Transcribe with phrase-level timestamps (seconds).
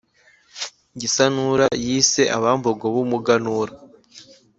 [0.99, 3.73] gisanura yise abambogo b’umuganura.